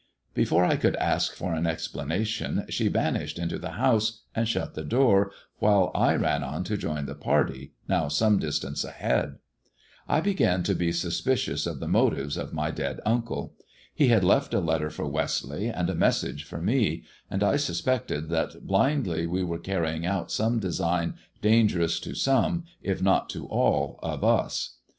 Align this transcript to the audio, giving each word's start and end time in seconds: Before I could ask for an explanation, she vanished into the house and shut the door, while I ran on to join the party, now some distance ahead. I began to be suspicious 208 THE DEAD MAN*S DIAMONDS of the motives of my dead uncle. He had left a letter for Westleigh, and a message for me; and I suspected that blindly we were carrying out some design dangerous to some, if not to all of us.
Before 0.33 0.65
I 0.65 0.77
could 0.77 0.95
ask 0.95 1.35
for 1.35 1.53
an 1.53 1.67
explanation, 1.67 2.65
she 2.69 2.87
vanished 2.87 3.37
into 3.37 3.59
the 3.59 3.73
house 3.73 4.23
and 4.33 4.47
shut 4.49 4.73
the 4.73 4.83
door, 4.83 5.31
while 5.59 5.91
I 5.93 6.15
ran 6.15 6.43
on 6.43 6.63
to 6.63 6.75
join 6.75 7.05
the 7.05 7.13
party, 7.13 7.73
now 7.87 8.07
some 8.07 8.39
distance 8.39 8.83
ahead. 8.83 9.35
I 10.07 10.19
began 10.19 10.63
to 10.63 10.73
be 10.73 10.91
suspicious 10.91 11.65
208 11.65 11.79
THE 11.79 11.85
DEAD 11.85 11.91
MAN*S 11.93 11.93
DIAMONDS 12.33 12.37
of 12.37 12.37
the 12.47 12.49
motives 12.49 12.49
of 12.49 12.55
my 12.55 12.71
dead 12.71 12.99
uncle. 13.05 13.53
He 13.93 14.07
had 14.07 14.23
left 14.23 14.55
a 14.55 14.59
letter 14.59 14.89
for 14.89 15.05
Westleigh, 15.05 15.69
and 15.69 15.87
a 15.87 15.93
message 15.93 16.45
for 16.45 16.59
me; 16.63 17.03
and 17.29 17.43
I 17.43 17.57
suspected 17.57 18.29
that 18.29 18.65
blindly 18.65 19.27
we 19.27 19.43
were 19.43 19.59
carrying 19.59 20.07
out 20.07 20.31
some 20.31 20.57
design 20.57 21.13
dangerous 21.43 21.99
to 21.99 22.15
some, 22.15 22.63
if 22.81 23.03
not 23.03 23.29
to 23.29 23.45
all 23.45 23.99
of 24.01 24.23
us. 24.23 24.77